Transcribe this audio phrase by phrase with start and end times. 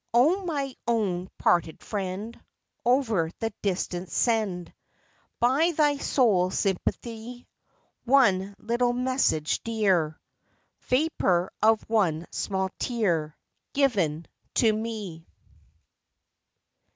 [0.15, 2.43] LONGINGS, O my own parted friend,
[2.83, 4.73] Over the distance send
[5.39, 7.47] By thy soul sympathy,
[8.05, 10.19] One little message dear,
[10.87, 13.37] Vapor of one small tear
[13.73, 14.25] Given
[14.55, 15.27] to me.